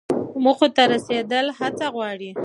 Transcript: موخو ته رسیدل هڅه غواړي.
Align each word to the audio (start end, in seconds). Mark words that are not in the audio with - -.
موخو 0.43 0.67
ته 0.75 0.83
رسیدل 0.93 1.47
هڅه 1.59 1.87
غواړي. 1.95 2.29